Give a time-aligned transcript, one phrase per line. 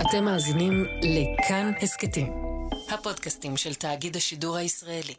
[0.00, 2.26] אתם מאזינים לכאן הסכתים,
[2.90, 5.14] הפודקאסטים של תאגיד השידור הישראלי.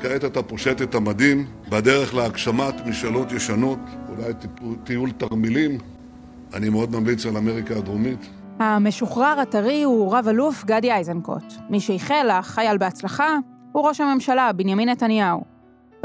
[0.00, 3.78] כעת אתה פושט את המדים בדרך להגשמת משאלות ישנות,
[4.08, 4.32] אולי
[4.84, 5.78] טיול תרמילים.
[6.54, 8.30] אני מאוד ממליץ על אמריקה הדרומית.
[8.58, 11.44] המשוחרר הטרי הוא רב אלוף גדי איזנקוט.
[11.70, 13.36] מי שאיחל לך חייל בהצלחה
[13.72, 15.44] הוא ראש הממשלה בנימין נתניהו.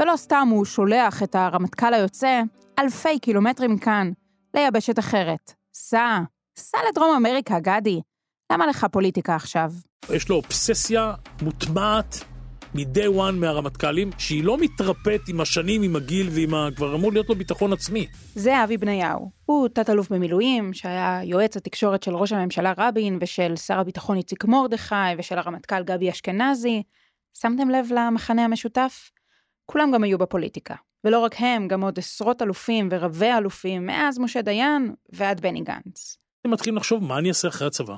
[0.00, 2.42] ולא סתם הוא שולח את הרמטכ"ל היוצא
[2.78, 4.10] אלפי קילומטרים כאן,
[4.54, 5.52] ליבשת אחרת.
[5.74, 6.18] סע,
[6.60, 8.00] סע לדרום אמריקה, גדי.
[8.52, 9.72] למה לך פוליטיקה עכשיו?
[10.14, 12.24] יש לו אובססיה מוטמעת
[12.74, 16.68] מ-day one מהרמטכ"לים, שהיא לא מתרפאת עם השנים, עם הגיל ועם ה...
[16.76, 18.06] כבר אמור להיות לו ביטחון עצמי.
[18.34, 19.30] זה אבי בניהו.
[19.44, 24.94] הוא תת-אלוף במילואים, שהיה יועץ התקשורת של ראש הממשלה רבין ושל שר הביטחון איציק מרדכי
[25.18, 26.82] ושל הרמטכ"ל גבי אשכנזי.
[27.34, 29.10] שמתם לב למחנה המשותף?
[29.66, 30.74] כולם גם היו בפוליטיקה.
[31.04, 36.16] ולא רק הם, גם עוד עשרות אלופים ורבי אלופים, מאז משה דיין ועד בני גנץ.
[36.44, 37.94] הם מתחילים לחשוב מה אני אעשה אחרי הצבא.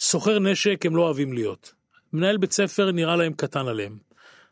[0.00, 1.72] סוחר נשק הם לא אוהבים להיות.
[2.12, 3.98] מנהל בית ספר נראה להם קטן עליהם.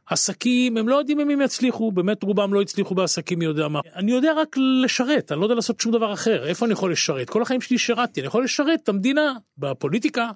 [0.07, 3.81] עסקים הם לא יודעים אם הם יצליחו באמת רובם לא הצליחו בעסקים מי יודע מה
[3.95, 7.31] אני יודע רק לשרת אני לא יודע לעשות שום דבר אחר איפה אני יכול לשרת
[7.31, 10.31] כל החיים שלי שירתתי אני יכול לשרת את המדינה בפוליטיקה.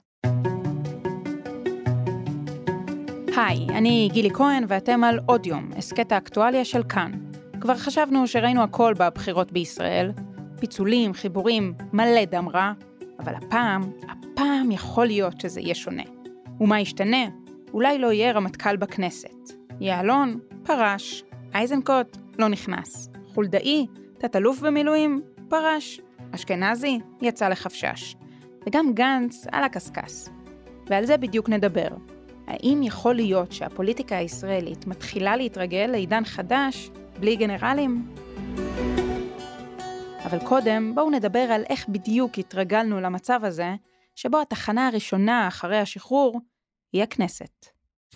[3.36, 7.12] היי, אני גילי כהן ואתם על עוד יום, הסכת האקטואליה של כאן.
[7.60, 10.10] כבר חשבנו שראינו הכל בבחירות בישראל,
[10.60, 12.72] פיצולים, חיבורים, מלא דם רע,
[13.18, 16.02] אבל הפעם, הפעם יכול להיות שזה יהיה שונה.
[16.60, 17.26] ומה ישתנה?
[17.72, 19.52] אולי לא יהיה רמטכ"ל בכנסת.
[19.80, 21.24] יעלון, פרש.
[21.54, 23.08] איזנקוט, לא נכנס.
[23.34, 23.86] חולדאי,
[24.18, 26.00] תת-אלוף במילואים, פרש.
[26.34, 28.16] אשכנזי, יצא לחפשש.
[28.66, 30.28] וגם גנץ על הקשקש.
[30.86, 31.88] ועל זה בדיוק נדבר.
[32.46, 38.06] האם יכול להיות שהפוליטיקה הישראלית מתחילה להתרגל לעידן חדש בלי גנרלים?
[40.30, 43.74] אבל קודם, בואו נדבר על איך בדיוק התרגלנו למצב הזה,
[44.14, 46.40] שבו התחנה הראשונה אחרי השחרור
[46.92, 47.66] היא הכנסת.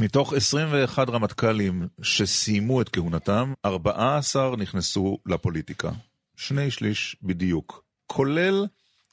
[0.00, 5.90] מתוך 21 רמטכ"לים שסיימו את כהונתם, 14 נכנסו לפוליטיקה.
[6.36, 7.84] שני שליש בדיוק.
[8.06, 8.67] כולל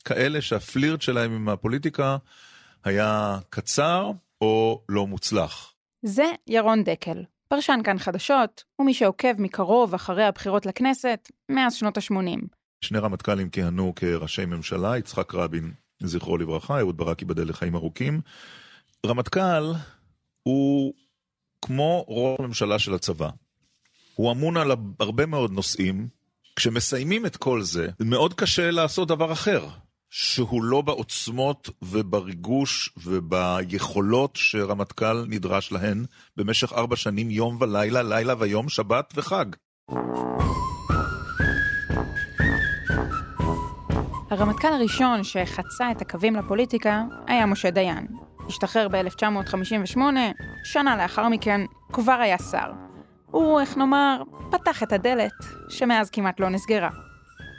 [0.05, 2.17] כאלה שהפלירט שלהם עם הפוליטיקה
[2.83, 4.11] היה קצר
[4.41, 5.73] או לא מוצלח.
[6.03, 12.58] זה ירון דקל, פרשן כאן חדשות, ומי שעוקב מקרוב אחרי הבחירות לכנסת מאז שנות ה-80.
[12.81, 15.71] שני רמטכ"לים כיהנו כראשי ממשלה, יצחק רבין,
[16.03, 18.21] זכרו לברכה, אהוד ברק ייבדל לחיים ארוכים.
[19.05, 19.73] רמטכ"ל
[20.43, 20.93] הוא
[21.61, 23.29] כמו ראש הממשלה של הצבא.
[24.15, 26.07] הוא אמון על הרבה מאוד נושאים.
[26.55, 29.67] כשמסיימים את כל זה, מאוד קשה לעשות דבר אחר.
[30.09, 36.05] שהוא לא בעוצמות ובריגוש וביכולות שרמטכ"ל נדרש להן
[36.37, 39.45] במשך ארבע שנים, יום ולילה, לילה ויום, שבת וחג.
[44.29, 48.07] הרמטכ"ל הראשון שחצה את הקווים לפוליטיקה היה משה דיין.
[48.47, 49.97] השתחרר ב-1958,
[50.63, 51.61] שנה לאחר מכן
[51.93, 52.71] כבר היה שר.
[53.31, 55.31] הוא, איך נאמר, פתח את הדלת,
[55.69, 56.89] שמאז כמעט לא נסגרה.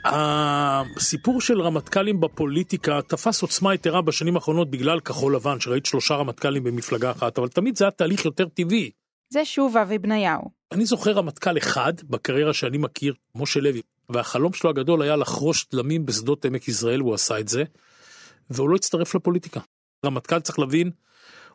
[0.05, 6.65] הסיפור של רמטכ"לים בפוליטיקה תפס עוצמה יתרה בשנים האחרונות בגלל כחול לבן, שראית שלושה רמטכ"לים
[6.65, 8.91] במפלגה אחת, אבל תמיד זה היה תהליך יותר טבעי.
[9.33, 10.51] זה שוב אבי בניהו.
[10.73, 13.83] אני זוכר רמטכ"ל אחד בקריירה שאני מכיר, משה לוי,
[14.13, 17.65] והחלום שלו הגדול היה לחרוש תלמים בשדות עמק יזרעאל, הוא עשה את זה,
[18.51, 19.61] והוא לא הצטרף לפוליטיקה.
[20.07, 20.91] רמטכ"ל צריך להבין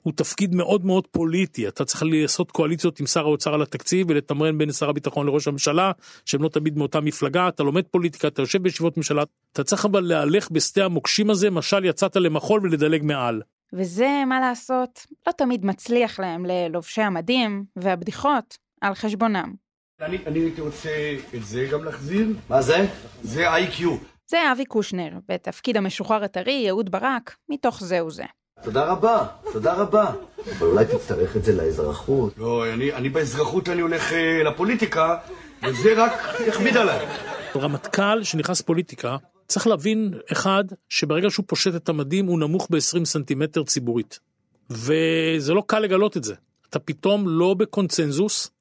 [0.05, 4.57] הוא תפקיד מאוד מאוד פוליטי אתה צריך לעשות קואליציות עם שר האוצר על התקציב ולתמרן
[4.57, 5.91] בין שר הביטחון לראש הממשלה
[6.25, 9.23] שהם לא תמיד מאותה מפלגה אתה לומד פוליטיקה אתה יושב בישיבות ממשלה
[9.53, 13.41] אתה צריך אבל להלך בשדה המוקשים הזה משל יצאת למחול ולדלג מעל.
[13.73, 19.64] וזה מה לעשות לא תמיד מצליח להם ללובשי המדים והבדיחות על חשבונם.
[20.01, 20.89] אני, אני הייתי רוצה
[21.35, 22.27] את זה גם להחזיר.
[22.49, 22.87] מה זה?
[23.23, 23.95] זה איי-קיו.
[24.27, 28.23] זה אבי קושנר, בתפקיד המשוחרר הטרי, אהוד ברק, מתוך זה וזה.
[28.63, 30.11] תודה רבה, תודה רבה.
[30.59, 32.33] אבל אולי תצטרך את זה לאזרחות.
[32.37, 35.17] לא, אני, אני באזרחות אני הולך אה, לפוליטיקה,
[35.63, 36.13] וזה רק
[36.47, 37.05] יכביד עליי.
[37.55, 39.17] רמטכ"ל שנכנס פוליטיקה,
[39.47, 44.19] צריך להבין, אחד, שברגע שהוא פושט את המדים הוא נמוך ב-20 סנטימטר ציבורית.
[44.69, 46.35] וזה לא קל לגלות את זה.
[46.69, 48.51] אתה פתאום לא בקונצנזוס,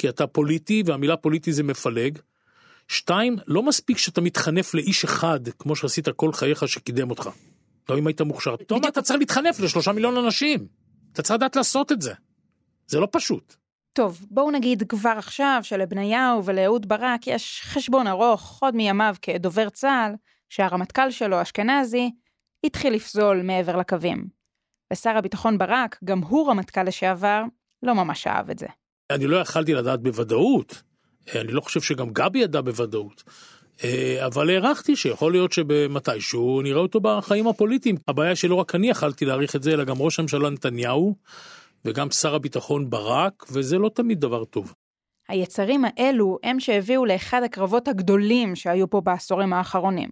[0.00, 2.18] כי אתה פוליטי, והמילה פוליטי זה מפלג.
[2.88, 7.30] שתיים, לא מספיק שאתה מתחנף לאיש אחד, כמו שעשית כל חייך שקידם אותך.
[7.88, 8.56] לא אם היית מוכשר.
[8.56, 10.66] פתאום אתה צריך להתחנף לשלושה מיליון אנשים.
[11.12, 12.12] אתה צריך לדעת לעשות את זה.
[12.86, 13.54] זה לא פשוט.
[13.92, 20.14] טוב, בואו נגיד כבר עכשיו שלבניהו ולאהוד ברק יש חשבון ארוך עוד מימיו כדובר צה"ל,
[20.48, 22.10] שהרמטכ"ל שלו, אשכנזי,
[22.64, 24.26] התחיל לפזול מעבר לקווים.
[24.92, 27.42] ושר הביטחון ברק, גם הוא רמטכ"ל לשעבר,
[27.82, 28.66] לא ממש אהב את זה.
[29.10, 30.82] אני לא יכלתי לדעת בוודאות,
[31.34, 33.22] אני לא חושב שגם גבי ידע בוודאות.
[33.84, 37.96] אה, אבל הערכתי שיכול להיות שבמתישהו נראה אותו בחיים הפוליטיים.
[38.08, 41.14] הבעיה שלא רק אני יכלתי להעריך את זה, אלא גם ראש הממשלה נתניהו
[41.84, 44.74] וגם שר הביטחון ברק, וזה לא תמיד דבר טוב.
[45.28, 50.08] היצרים האלו הם שהביאו לאחד הקרבות הגדולים שהיו פה בעשורים האחרונים.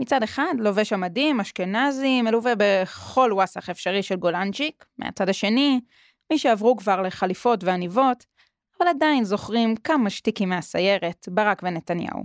[0.00, 5.80] מצד אחד, לובש המדים, אשכנזי, מלווה בכל וואסח אפשרי של גולנצ'יק, מהצד השני,
[6.32, 8.24] מי שעברו כבר לחליפות ועניבות,
[8.80, 12.24] אבל עדיין זוכרים כמה שטיקים מהסיירת, ברק ונתניהו.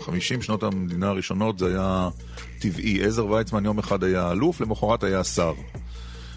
[0.00, 2.08] 50 שנות המדינה הראשונות זה היה
[2.60, 3.04] טבעי.
[3.04, 5.54] עזר ויצמן יום אחד היה אלוף, למחרת היה שר.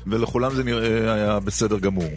[0.08, 2.10] ולכולם זה נראה היה בסדר גמור.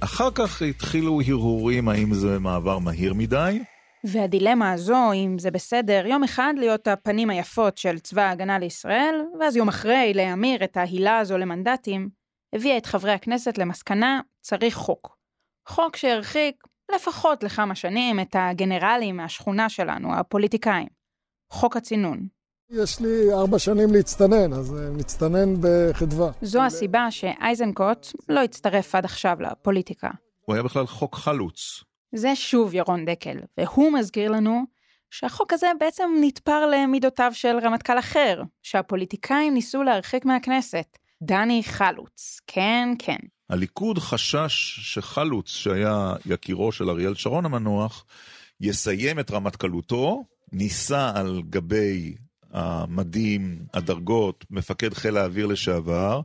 [0.00, 3.58] אחר כך התחילו הרהורים האם זה מעבר מהיר מדי.
[4.04, 9.56] והדילמה הזו, אם זה בסדר, יום אחד להיות הפנים היפות של צבא ההגנה לישראל, ואז
[9.56, 12.08] יום אחרי להמיר את ההילה הזו למנדטים,
[12.54, 15.16] הביאה את חברי הכנסת למסקנה, צריך חוק.
[15.68, 16.64] חוק שהרחיק
[16.94, 20.88] לפחות לכמה שנים את הגנרלים מהשכונה שלנו, הפוליטיקאים.
[21.50, 22.26] חוק הצינון.
[22.70, 26.30] יש לי ארבע שנים להצטנן, אז אה, נצטנן בחדווה.
[26.42, 30.10] זו הסיבה שאייזנקוט לא הצטרף עד עכשיו לפוליטיקה.
[30.40, 31.89] הוא היה בכלל חוק חלוץ.
[32.14, 34.64] זה שוב ירון דקל, והוא מזכיר לנו
[35.10, 42.40] שהחוק הזה בעצם נתפר למידותיו של רמטכ"ל אחר, שהפוליטיקאים ניסו להרחיק מהכנסת, דני חלוץ.
[42.46, 43.18] כן, כן.
[43.50, 48.04] הליכוד חשש שחלוץ, שהיה יקירו של אריאל שרון המנוח,
[48.60, 52.14] יסיים את רמטכ"לותו, ניסה על גבי
[52.52, 56.20] המדים, הדרגות, מפקד חיל האוויר לשעבר,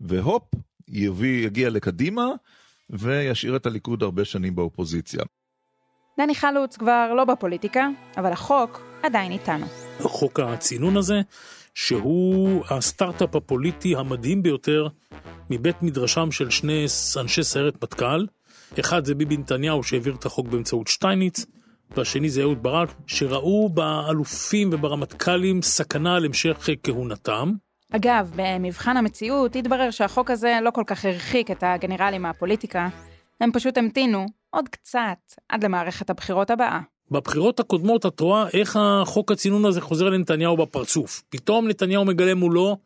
[0.00, 0.42] והופ,
[0.88, 2.26] יביא, יגיע לקדימה,
[2.90, 5.22] וישאיר את הליכוד הרבה שנים באופוזיציה.
[6.18, 9.66] דני חלוץ כבר לא בפוליטיקה, אבל החוק עדיין איתנו.
[10.00, 11.20] חוק הצינון הזה,
[11.74, 14.88] שהוא הסטארט-אפ הפוליטי המדהים ביותר
[15.50, 16.86] מבית מדרשם של שני
[17.20, 18.26] אנשי סיירת מטכ"ל.
[18.80, 21.46] אחד זה ביבי נתניהו שהעביר את החוק באמצעות שטייניץ,
[21.96, 27.52] והשני זה אהוד ברק, שראו באלופים וברמטכ"לים סכנה על המשך כהונתם.
[27.92, 32.88] אגב, במבחן המציאות התברר שהחוק הזה לא כל כך הרחיק את הגנרלים מהפוליטיקה,
[33.40, 35.18] הם פשוט המתינו עוד קצת
[35.48, 36.80] עד למערכת הבחירות הבאה.
[37.10, 41.22] בבחירות הקודמות את רואה איך החוק הצינון הזה חוזר לנתניהו בפרצוף.
[41.28, 42.76] פתאום נתניהו מגלה מולו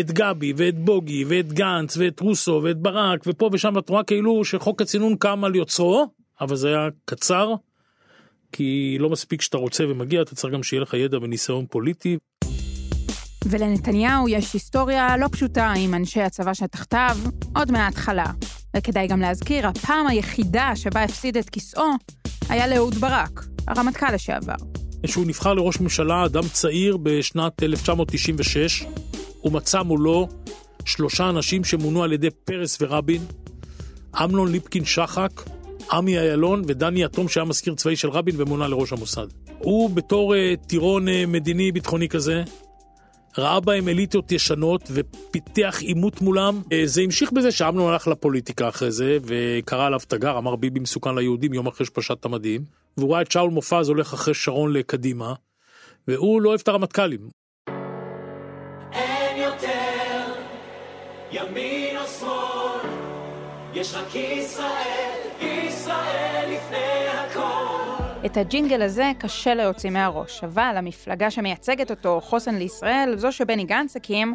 [0.00, 4.44] את גבי ואת בוגי ואת גנץ ואת רוסו ואת ברק ופה ושם את רואה כאילו
[4.44, 6.06] שחוק הצינון קם על יוצרו,
[6.40, 7.54] אבל זה היה קצר,
[8.52, 12.18] כי לא מספיק שאתה רוצה ומגיע, אתה צריך גם שיהיה לך ידע וניסיון פוליטי.
[13.50, 17.16] ולנתניהו יש היסטוריה לא פשוטה עם אנשי הצבא שתחתיו,
[17.56, 18.26] עוד מההתחלה.
[18.76, 21.84] וכדאי גם להזכיר, הפעם היחידה שבה הפסיד את כיסאו
[22.48, 24.54] היה לאהוד ברק, הרמטכ"ל לשעבר.
[25.02, 28.84] כשהוא נבחר לראש ממשלה, אדם צעיר בשנת 1996,
[29.40, 30.28] הוא מצא מולו
[30.84, 33.22] שלושה אנשים שמונו על ידי פרס ורבין,
[34.24, 35.30] אמנון ליפקין שחק,
[35.92, 39.26] עמי איילון ודני יתום שהיה מזכיר צבאי של רבין ומונה לראש המוסד.
[39.58, 42.42] הוא בתור uh, טירון uh, מדיני ביטחוני כזה,
[43.38, 46.62] ראה בהם אליטות ישנות ופיתח עימות מולם.
[46.64, 51.14] Uh, זה המשיך בזה שאמנון הלך לפוליטיקה אחרי זה וקרא עליו תגר, אמר ביבי מסוכן
[51.14, 52.64] ליהודים יום אחרי שפשט את המדים.
[52.96, 55.34] והוא ראה את שאול מופז הולך אחרי שרון לקדימה,
[56.08, 57.28] והוא לא אוהב את הרמטכ"לים.
[58.92, 60.32] אין יותר
[61.32, 62.90] ימין או שמאל,
[63.74, 64.95] יש רק ישראל
[68.36, 73.96] את הג'ינגל הזה קשה להוציא מהראש, אבל המפלגה שמייצגת אותו, חוסן לישראל, זו שבני גנץ
[73.96, 74.34] הקים,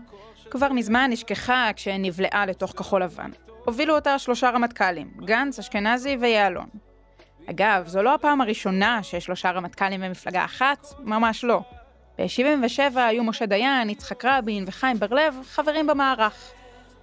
[0.49, 3.31] כבר מזמן נשכחה כשנבלעה לתוך כחול לבן.
[3.65, 6.65] הובילו אותה שלושה רמטכ"לים, גנץ, אשכנזי ויעלון.
[7.49, 11.61] אגב, זו לא הפעם הראשונה שיש שלושה רמטכ"לים במפלגה אחת, ממש לא.
[12.17, 16.51] ב-77 היו משה דיין, יצחק רבין וחיים בר-לב חברים במערך.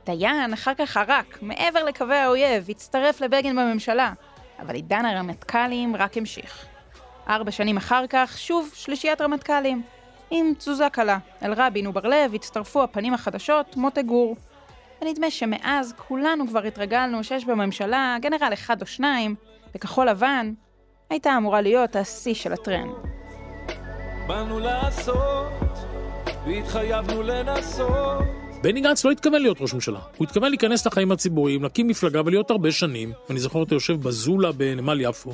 [0.07, 4.13] דיין אחר כך ערק, מעבר לקווי האויב, הצטרף לבגין בממשלה,
[4.59, 6.78] אבל עידן הרמטכ"לים רק המשיך.
[7.29, 9.83] ארבע שנים אחר כך, שוב שלישיית רמטכ"לים.
[10.31, 11.19] עם תזוזה קלה.
[11.43, 14.37] אל רבין ובר-לב הצטרפו הפנים החדשות, מוטה גור.
[15.03, 19.35] ונדמה שמאז כולנו כבר התרגלנו שיש בממשלה גנרל אחד או שניים,
[19.75, 20.53] וכחול לבן
[21.11, 22.91] הייתה אמורה להיות השיא של הטרנד.
[24.27, 25.79] באנו לעשות,
[26.47, 28.23] והתחייבנו לנסות.
[28.63, 32.51] בני גנץ לא התכוון להיות ראש ממשלה, הוא התכוון להיכנס לחיים הציבוריים, להקים מפלגה ולהיות
[32.51, 33.13] הרבה שנים.
[33.31, 35.33] אני זוכר אותו יושב בזולה בנמל יפו,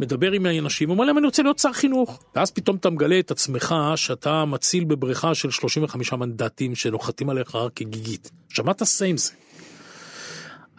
[0.00, 2.22] מדבר עם האנשים, אומר להם אני רוצה להיות שר חינוך.
[2.36, 8.30] ואז פתאום אתה מגלה את עצמך שאתה מציל בבריכה של 35 מנדטים שנוחתים עליך כגיגית.
[8.50, 9.32] עכשיו מה תעשה עם זה?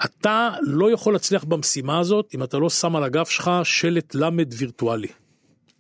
[0.06, 4.54] אתה לא יכול להצליח במשימה הזאת אם אתה לא שם על הגב שלך שלט למד
[4.58, 5.08] וירטואלי.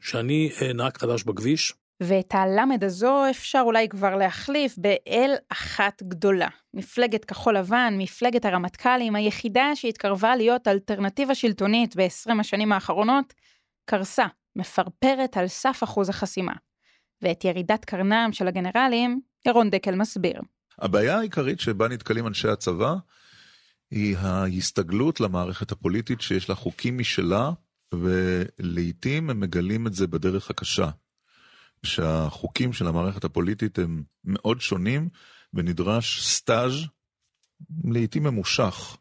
[0.02, 1.74] שאני אה, נהג חדש בכביש,
[2.04, 6.48] ואת הלמד הזו אפשר אולי כבר להחליף באל אחת גדולה.
[6.74, 13.34] מפלגת כחול לבן, מפלגת הרמטכ"לים, היחידה שהתקרבה להיות אלטרנטיבה שלטונית ב-20 השנים האחרונות,
[13.86, 14.26] קרסה,
[14.56, 16.54] מפרפרת על סף אחוז החסימה.
[17.22, 20.42] ואת ירידת קרנם של הגנרלים, ירון דקל מסביר.
[20.80, 22.96] הבעיה העיקרית שבה נתקלים אנשי הצבא,
[23.92, 27.52] היא ההסתגלות למערכת הפוליטית שיש לה חוקים משלה,
[27.94, 30.90] ולעיתים הם מגלים את זה בדרך הקשה.
[31.84, 35.10] שהחוקים של המערכת הפוליטית הם מאוד שונים
[35.54, 36.74] ונדרש סטאז'
[37.84, 38.98] לעיתים ממושך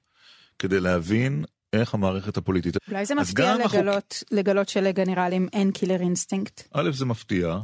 [0.58, 2.76] כדי להבין איך המערכת הפוליטית.
[2.88, 4.32] אולי זה מפתיע לגלות, החוק...
[4.32, 6.68] לגלות שלגנרלים אין killer instinct.
[6.72, 7.58] א', זה מפתיע,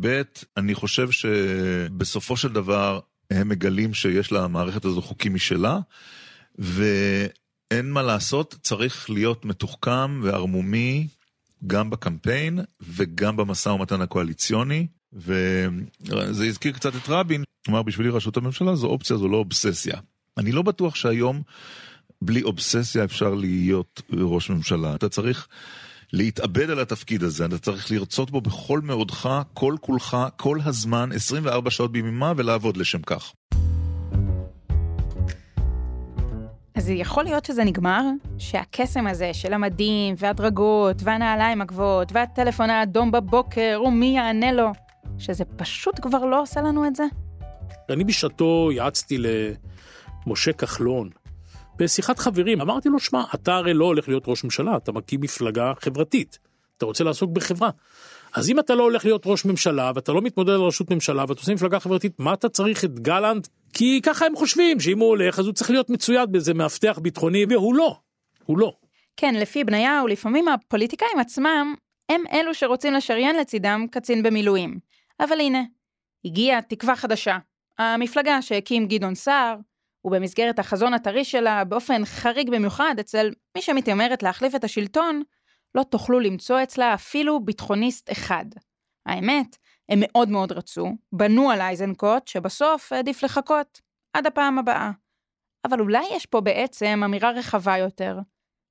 [0.00, 0.22] ב',
[0.56, 3.00] אני חושב שבסופו של דבר
[3.30, 5.78] הם מגלים שיש למערכת הזו חוקים משלה,
[6.58, 11.08] ואין מה לעשות, צריך להיות מתוחכם וערמומי
[11.66, 18.76] גם בקמפיין וגם במשא ומתן הקואליציוני, וזה הזכיר קצת את רבין, כלומר בשבילי ראשות הממשלה
[18.76, 20.00] זו אופציה, זו לא אובססיה.
[20.38, 21.42] אני לא בטוח שהיום
[22.22, 24.94] בלי אובססיה אפשר להיות ראש ממשלה.
[24.94, 25.48] אתה צריך
[26.12, 31.70] להתאבד על התפקיד הזה, אתה צריך לרצות בו בכל מאודך, כל כולך, כל הזמן, 24
[31.70, 33.32] שעות ביממה ולעבוד לשם כך.
[36.74, 38.00] אז יכול להיות שזה נגמר,
[38.38, 44.70] שהקסם הזה של המדים והדרגות והנעליים הגבוהות והטלפון האדום בבוקר ומי יענה לו,
[45.18, 47.04] שזה פשוט כבר לא עושה לנו את זה?
[47.90, 49.18] אני בשעתו יעצתי
[50.26, 51.10] למשה כחלון,
[51.76, 55.72] בשיחת חברים, אמרתי לו, שמע, אתה הרי לא הולך להיות ראש ממשלה, אתה מקים מפלגה
[55.80, 56.38] חברתית,
[56.76, 57.70] אתה רוצה לעסוק בחברה.
[58.32, 61.40] אז אם אתה לא הולך להיות ראש ממשלה ואתה לא מתמודד על ראשות ממשלה ואתה
[61.40, 63.48] עושה מפלגה חברתית, מה אתה צריך את גלנט?
[63.72, 67.44] כי ככה הם חושבים שאם הוא הולך אז הוא צריך להיות מצויד באיזה מאבטח ביטחוני
[67.48, 67.96] והוא לא,
[68.44, 68.72] הוא לא.
[69.16, 71.74] כן, לפי בניהו, לפעמים הפוליטיקאים עצמם
[72.08, 74.78] הם אלו שרוצים לשריין לצידם קצין במילואים.
[75.20, 75.62] אבל הנה,
[76.24, 77.38] הגיעה תקווה חדשה.
[77.78, 79.56] המפלגה שהקים גדעון סער,
[80.04, 85.22] ובמסגרת החזון הטרי שלה, באופן חריג במיוחד אצל מי שמתיימרת להחליף את השלטון,
[85.74, 88.44] לא תוכלו למצוא אצלה אפילו ביטחוניסט אחד.
[89.06, 89.56] האמת,
[89.88, 93.80] הם מאוד מאוד רצו, בנו על אייזנקוט, שבסוף העדיף לחכות,
[94.16, 94.90] עד הפעם הבאה.
[95.66, 98.18] אבל אולי יש פה בעצם אמירה רחבה יותר.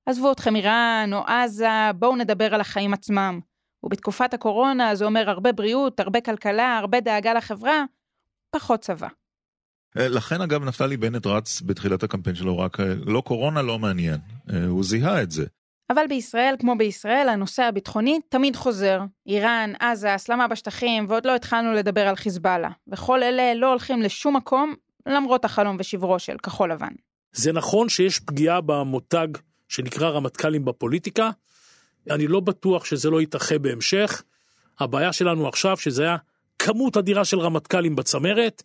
[0.06, 3.40] עזבו אתכם איראן או עזה, בואו נדבר על החיים עצמם.
[3.82, 7.84] ובתקופת הקורונה זה אומר הרבה בריאות, הרבה כלכלה, הרבה דאגה לחברה,
[8.50, 9.08] פחות צבא.
[9.98, 14.20] אה, לכן אגב נפתלי בנט רץ בתחילת הקמפיין שלו רק אה, לא קורונה לא מעניין,
[14.52, 15.46] אה, הוא זיהה את זה.
[15.90, 19.00] אבל בישראל, כמו בישראל, הנושא הביטחוני תמיד חוזר.
[19.26, 22.70] איראן, עזה, הסלמה בשטחים, ועוד לא התחלנו לדבר על חיזבאללה.
[22.88, 24.74] וכל אלה לא הולכים לשום מקום,
[25.06, 26.92] למרות החלום ושברו של כחול לבן.
[27.32, 29.28] זה נכון שיש פגיעה במותג
[29.68, 31.30] שנקרא רמטכ"לים בפוליטיקה.
[32.10, 34.22] אני לא בטוח שזה לא יתאחה בהמשך.
[34.80, 36.16] הבעיה שלנו עכשיו שזה היה
[36.58, 38.62] כמות אדירה של רמטכ"לים בצמרת,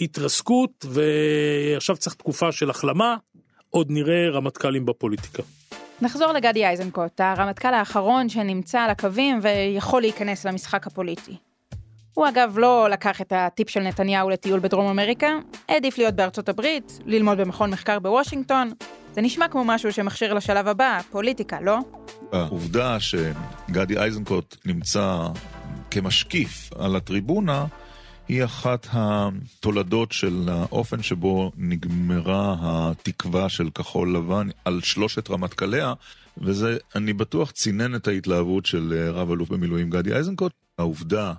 [0.00, 3.16] והתרסקות, ועכשיו צריך תקופה של החלמה,
[3.70, 5.42] עוד נראה רמטכ"לים בפוליטיקה.
[6.02, 11.36] נחזור לגדי איזנקוט, הרמטכ"ל האחרון שנמצא על הקווים ויכול להיכנס למשחק הפוליטי.
[12.14, 15.28] הוא אגב לא לקח את הטיפ של נתניהו לטיול בדרום אמריקה,
[15.68, 18.72] העדיף להיות בארצות הברית, ללמוד במכון מחקר בוושינגטון.
[19.14, 21.78] זה נשמע כמו משהו שמכשיר לשלב הבא, פוליטיקה, לא?
[22.32, 25.26] העובדה שגדי איזנקוט נמצא
[25.90, 27.66] כמשקיף על הטריבונה,
[28.28, 35.94] היא אחת התולדות של האופן שבו נגמרה התקווה של כחול לבן על שלושת רמטכ"ליה,
[36.38, 40.52] וזה, אני בטוח, צינן את ההתלהבות של אה, רב אלוף במילואים גדי איזנקוט.
[40.78, 41.34] העובדה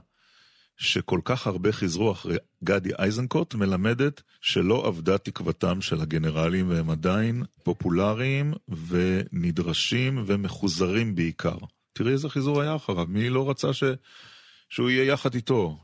[0.78, 7.44] שכל כך הרבה חיזרו אחרי גדי איזנקוט מלמדת שלא אבדה תקוותם של הגנרלים והם עדיין
[7.64, 8.54] פופולריים
[8.88, 11.58] ונדרשים ומחוזרים בעיקר.
[11.94, 13.84] תראי איזה חיזור היה אחריו, מי לא רצה ש...
[14.70, 15.78] שהוא יהיה יחד איתו.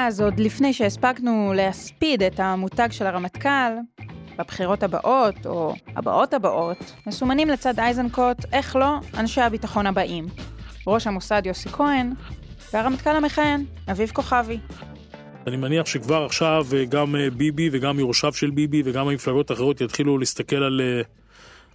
[0.00, 3.72] אז עוד לפני שהספקנו להספיד את המותג של הרמטכ"ל,
[4.38, 10.26] בבחירות הבאות, או הבאות הבאות, מסומנים לצד איזנקוט, איך לא, אנשי הביטחון הבאים.
[10.86, 12.12] ראש המוסד יוסי כהן,
[12.72, 14.58] והרמטכ"ל המכהן, אביב כוכבי.
[15.46, 19.80] אני מניח שכבר עכשיו אה, גם אה, ביבי וגם יורשיו של ביבי וגם המפלגות האחרות
[19.80, 21.02] יתחילו להסתכל על אה,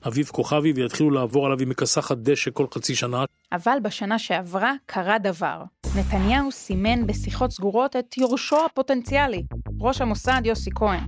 [0.08, 3.26] אביב כוכבי ויתחילו לעבור עליו עם מכסחת דשא כל חצי שנה.
[3.52, 5.64] אבל בשנה שעברה קרה דבר.
[5.96, 9.44] נתניהו סימן בשיחות סגורות את יורשו הפוטנציאלי,
[9.80, 11.04] ראש המוסד יוסי כהן.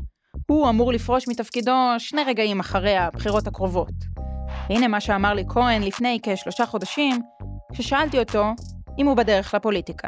[0.47, 3.93] הוא אמור לפרוש מתפקידו שני רגעים אחרי הבחירות הקרובות.
[4.69, 7.21] והנה מה שאמר לי כהן לפני כשלושה חודשים,
[7.73, 8.53] כששאלתי אותו
[8.99, 10.07] אם הוא בדרך לפוליטיקה.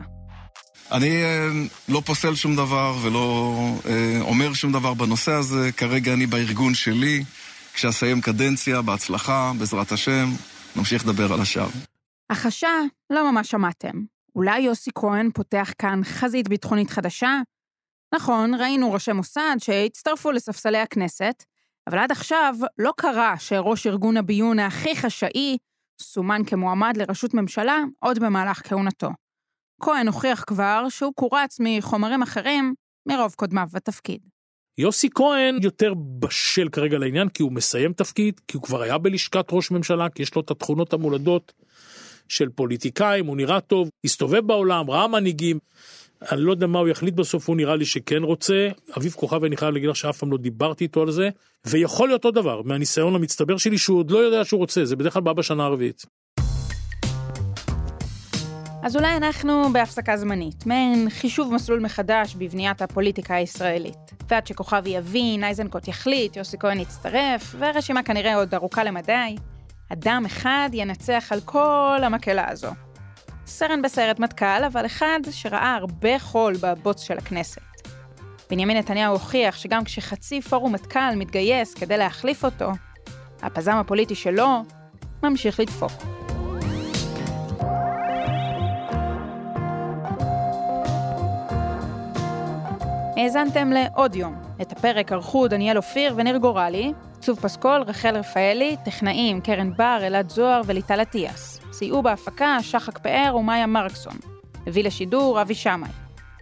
[0.91, 1.50] אני אה,
[1.89, 3.55] לא פוסל שום דבר ולא
[3.86, 7.24] אה, אומר שום דבר בנושא הזה, כרגע אני בארגון שלי,
[7.74, 10.29] כשאסיים קדנציה, בהצלחה, בעזרת השם,
[10.75, 11.67] נמשיך לדבר על השאר.
[12.29, 14.16] החשה, לא ממש שמעתם.
[14.38, 17.41] אולי יוסי כהן פותח כאן חזית ביטחונית חדשה?
[18.15, 21.44] נכון, ראינו ראשי מוסד שהצטרפו לספסלי הכנסת,
[21.89, 25.58] אבל עד עכשיו לא קרה שראש ארגון הביון הכי חשאי
[26.01, 29.10] סומן כמועמד לראשות ממשלה עוד במהלך כהונתו.
[29.82, 32.74] כהן הוכיח כבר שהוא קורץ מחומרים אחרים
[33.08, 34.22] מרוב קודמיו בתפקיד.
[34.77, 39.46] יוסי כהן יותר בשל כרגע לעניין כי הוא מסיים תפקיד, כי הוא כבר היה בלשכת
[39.51, 41.53] ראש ממשלה, כי יש לו את התכונות המולדות
[42.29, 45.60] של פוליטיקאים, הוא נראה טוב, הסתובב בעולם, ראה מנהיגים.
[46.31, 48.69] אני לא יודע מה הוא יחליט בסוף, הוא נראה לי שכן רוצה.
[48.98, 51.29] אביב כוכב, אני חייב להגיד לך שאף פעם לא דיברתי איתו על זה,
[51.65, 55.13] ויכול להיות עוד דבר, מהניסיון המצטבר שלי, שהוא עוד לא יודע שהוא רוצה, זה בדרך
[55.13, 56.05] כלל בא בשנה הרביעית.
[58.84, 64.13] אז אולי אנחנו בהפסקה זמנית, מעין חישוב מסלול מחדש בבניית הפוליטיקה הישראלית.
[64.29, 69.36] ועד שכוכבי יבין, איזנקוט יחליט, יוסי כהן יצטרף, והרשימה כנראה עוד ארוכה למדי,
[69.94, 72.72] אדם אחד ינצח על כל המקהלה הזו.
[73.46, 77.62] סרן בסיירת מטכ"ל, אבל אחד שראה הרבה חול בבוץ של הכנסת.
[78.50, 82.72] בנימין נתניהו הוכיח שגם כשחצי פורום מטכ"ל מתגייס כדי להחליף אותו,
[83.41, 84.48] הפזם הפוליטי שלו
[85.24, 85.91] ממשיך לדפוק.
[93.17, 94.36] האזנתם לעוד יום.
[94.62, 100.29] את הפרק ערכו דניאל אופיר וניר גורלי, צוב פסקול, רחל רפאלי, טכנאים קרן בר, אלעד
[100.29, 101.59] זוהר וליטל אטיאס.
[101.71, 104.17] סייעו בהפקה שחק פאר ומאיה מרקסון.
[104.67, 105.89] הביא לשידור אבי שמאי.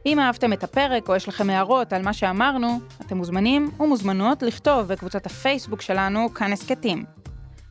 [0.06, 4.88] אם אהבתם את הפרק או יש לכם הערות על מה שאמרנו, אתם מוזמנים ומוזמנות לכתוב
[4.88, 7.06] בקבוצת הפייסבוק שלנו כאן הסכתים.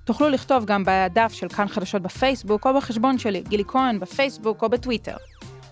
[0.05, 4.69] תוכלו לכתוב גם בדף של כאן חדשות בפייסבוק או בחשבון שלי, גילי כהן, בפייסבוק או
[4.69, 5.17] בטוויטר.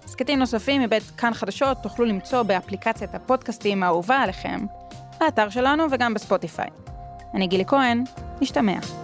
[0.05, 4.61] הסכתים נוספים מבית כאן חדשות תוכלו למצוא באפליקציית הפודקאסטים האהובה עליכם,
[5.21, 6.92] באתר שלנו וגם בספוטיפיי.
[7.35, 8.05] אני גילי כהן,
[8.41, 9.02] נשתמע.